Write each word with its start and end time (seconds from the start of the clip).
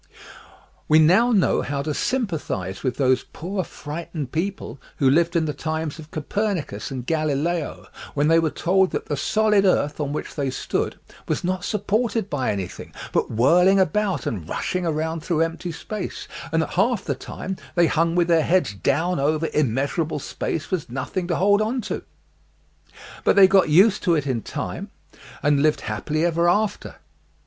We 0.87 0.97
now 0.97 1.31
know 1.31 1.61
how 1.61 1.83
to 1.83 1.93
sympathize 1.93 2.81
with 2.81 2.97
those 2.97 3.23
poor 3.33 3.63
frightened 3.63 4.31
people 4.31 4.81
who 4.95 5.07
lived 5.07 5.35
in 5.35 5.45
the 5.45 5.53
times 5.53 5.99
of 5.99 6.09
Copernicus 6.09 6.89
and 6.89 7.05
Galileo 7.05 7.85
when 8.15 8.27
they 8.27 8.39
were 8.39 8.49
told 8.49 8.89
that 8.93 9.05
the 9.05 9.15
solid 9.15 9.63
earth 9.63 9.99
on 9.99 10.11
which 10.11 10.33
they 10.33 10.49
stood 10.49 10.97
was 11.27 11.43
not 11.43 11.63
supported 11.63 12.31
by 12.31 12.51
anything, 12.51 12.93
but 13.13 13.29
whirling 13.29 13.79
about 13.79 14.25
and 14.25 14.49
rushing 14.49 14.87
around 14.87 15.19
through 15.21 15.41
empty 15.41 15.71
space 15.71 16.27
and 16.51 16.63
that 16.63 16.71
half 16.71 17.03
the 17.05 17.13
time 17.13 17.57
they 17.75 17.85
hung 17.85 18.15
with 18.15 18.27
their 18.27 18.41
heads 18.41 18.73
down 18.73 19.19
over 19.19 19.49
immeasurable 19.53 20.17
space 20.17 20.71
with 20.71 20.89
nothing 20.89 21.27
to 21.27 21.35
hold 21.35 21.61
on 21.61 21.75
TIME, 21.79 22.01
SPACE, 22.01 22.03
AND 23.17 23.23
GRAVITATION 23.23 23.23
109 23.23 23.23
to. 23.23 23.23
But 23.23 23.35
they 23.35 23.47
got 23.47 23.71
used 23.71 24.01
to 24.05 24.15
it 24.15 24.25
in 24.25 24.41
time 24.41 24.89
and 25.43 25.61
lived 25.61 25.81
happily 25.81 26.25
ever 26.25 26.49
after. 26.49 26.95